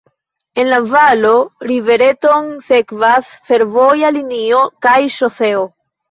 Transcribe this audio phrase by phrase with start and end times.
[0.61, 5.63] En la valo la rivereton sekvas fervoja linio kaj ŝoseo.